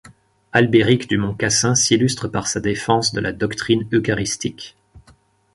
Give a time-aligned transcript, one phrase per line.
[0.51, 4.75] Albéric du Mont-Cassin s'illustre par sa défense de la doctrine eucharistique.